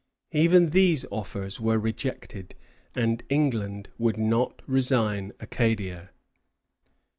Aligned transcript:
Even 0.31 0.71
these 0.71 1.05
offers 1.11 1.59
were 1.59 1.77
rejected, 1.77 2.55
and 2.95 3.21
England 3.29 3.89
would 3.99 4.17
not 4.17 4.63
resign 4.65 5.31
Acadia. 5.39 6.09